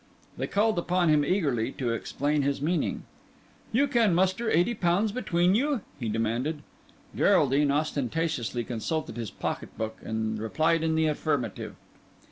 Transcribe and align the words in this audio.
They 0.35 0.47
called 0.47 0.79
upon 0.79 1.09
him 1.09 1.23
eagerly 1.23 1.71
to 1.73 1.91
explain 1.91 2.41
his 2.41 2.59
meaning. 2.59 3.03
"Can 3.71 3.87
you 4.09 4.15
muster 4.15 4.49
eighty 4.49 4.73
pounds 4.73 5.11
between 5.11 5.53
you?" 5.53 5.81
he 5.99 6.09
demanded. 6.09 6.63
Geraldine 7.15 7.69
ostentatiously 7.69 8.63
consulted 8.63 9.15
his 9.15 9.29
pocket 9.29 9.77
book, 9.77 9.99
and 10.03 10.39
replied 10.39 10.81
in 10.81 10.95
the 10.95 11.05
affirmative. 11.05 11.75